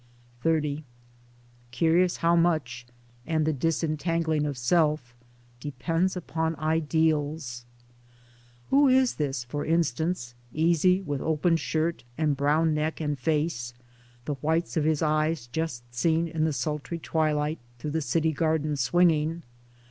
XXX 0.43 0.83
Curious 1.69 2.17
how 2.17 2.35
much— 2.35 2.87
and 3.27 3.45
the 3.45 3.53
disentangling 3.53 4.47
of 4.47 4.57
self— 4.57 5.13
depends 5.61 6.17
upon 6.17 6.55
Ideals! 6.59 7.65
Who 8.71 8.87
is 8.87 9.13
this, 9.17 9.43
for 9.43 9.63
instance, 9.63 10.33
easy 10.53 11.03
with 11.03 11.21
open 11.21 11.55
shirt, 11.55 12.03
and 12.17 12.35
brown 12.35 12.73
neck 12.73 12.99
and 12.99 13.15
face— 13.19 13.75
the 14.25 14.33
whites 14.41 14.75
of 14.75 14.85
his 14.85 15.03
eyes 15.03 15.45
just 15.45 15.83
seen 15.93 16.27
in 16.27 16.45
the 16.45 16.53
sultry 16.53 16.97
twilight— 16.97 17.59
through 17.77 17.91
the 17.91 18.01
city 18.01 18.31
garden 18.31 18.77
swinging 18.77 19.43